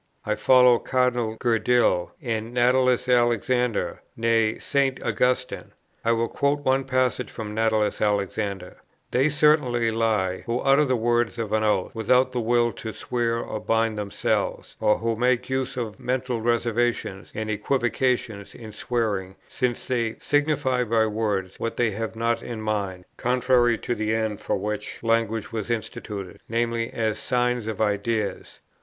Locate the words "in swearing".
18.55-19.35